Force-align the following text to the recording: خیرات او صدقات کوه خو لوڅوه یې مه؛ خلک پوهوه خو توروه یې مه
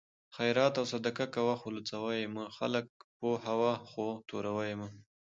خیرات 0.35 0.73
او 0.79 0.85
صدقات 0.93 1.29
کوه 1.35 1.53
خو 1.61 1.67
لوڅوه 1.75 2.11
یې 2.19 2.25
مه؛ 2.33 2.43
خلک 2.57 2.85
پوهوه 3.19 3.73
خو 3.89 4.07
توروه 4.29 4.63
یې 4.69 4.75
مه 4.79 4.87